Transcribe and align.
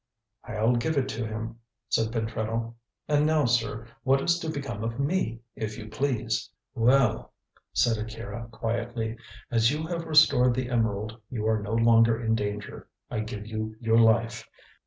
"I'll 0.43 0.75
give 0.77 0.97
it 0.97 1.07
to 1.09 1.27
him," 1.27 1.59
said 1.87 2.11
Pentreddle; 2.11 2.73
"and 3.07 3.23
now, 3.23 3.45
sir, 3.45 3.85
what 4.01 4.19
is 4.19 4.39
to 4.39 4.49
become 4.49 4.83
of 4.83 4.99
me, 4.99 5.41
if 5.55 5.77
you 5.77 5.89
please?" 5.89 6.49
"Well," 6.73 7.33
said 7.73 7.99
Akira 7.99 8.47
quietly, 8.49 9.15
"as 9.51 9.69
you 9.69 9.85
have 9.85 10.05
restored 10.07 10.55
the 10.55 10.71
emerald, 10.71 11.21
you 11.29 11.45
are 11.47 11.61
no 11.61 11.73
longer 11.75 12.19
in 12.19 12.33
danger. 12.33 12.87
I 13.11 13.19
give 13.19 13.45
you 13.45 13.75
your 13.79 13.99
life. 13.99 14.49